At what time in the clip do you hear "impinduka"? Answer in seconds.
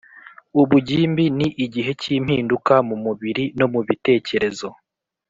2.17-2.73